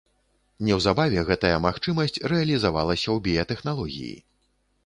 [0.69, 4.13] Неўзабаве гэтая магчымасць рэалізавалася ў біятэхналогіі.